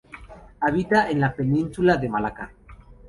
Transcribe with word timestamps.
Habita 0.61 1.11
en 1.11 1.19
la 1.21 1.31
Península 1.35 1.95
de 1.97 2.09
Malaca. 2.09 2.51